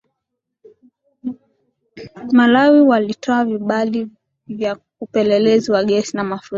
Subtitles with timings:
[2.31, 4.07] malawi walitoa vibali
[4.47, 6.49] vya upelelezi wa gesi na mafuta